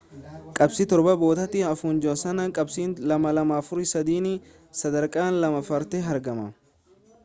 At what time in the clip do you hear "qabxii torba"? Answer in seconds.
0.59-1.13